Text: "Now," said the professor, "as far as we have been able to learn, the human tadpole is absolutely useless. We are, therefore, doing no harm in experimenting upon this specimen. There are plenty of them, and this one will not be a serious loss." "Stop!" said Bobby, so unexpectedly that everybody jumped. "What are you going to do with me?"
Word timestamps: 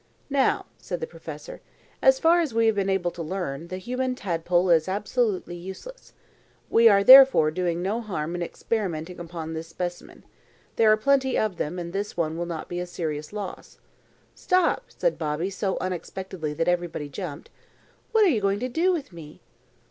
"Now," 0.31 0.65
said 0.79 0.99
the 0.99 1.05
professor, 1.05 1.61
"as 2.01 2.17
far 2.17 2.39
as 2.39 2.55
we 2.55 2.65
have 2.65 2.73
been 2.73 2.89
able 2.89 3.11
to 3.11 3.21
learn, 3.21 3.67
the 3.67 3.77
human 3.77 4.15
tadpole 4.15 4.71
is 4.71 4.87
absolutely 4.87 5.55
useless. 5.55 6.13
We 6.71 6.89
are, 6.89 7.03
therefore, 7.03 7.51
doing 7.51 7.83
no 7.83 8.01
harm 8.01 8.33
in 8.33 8.41
experimenting 8.41 9.19
upon 9.19 9.53
this 9.53 9.67
specimen. 9.67 10.23
There 10.75 10.91
are 10.91 10.97
plenty 10.97 11.37
of 11.37 11.57
them, 11.57 11.77
and 11.77 11.93
this 11.93 12.17
one 12.17 12.35
will 12.35 12.47
not 12.47 12.67
be 12.67 12.79
a 12.79 12.87
serious 12.87 13.31
loss." 13.31 13.77
"Stop!" 14.33 14.85
said 14.87 15.19
Bobby, 15.19 15.51
so 15.51 15.77
unexpectedly 15.79 16.51
that 16.55 16.67
everybody 16.67 17.07
jumped. 17.07 17.51
"What 18.11 18.25
are 18.25 18.29
you 18.29 18.41
going 18.41 18.59
to 18.61 18.69
do 18.69 18.91
with 18.91 19.13
me?" 19.13 19.39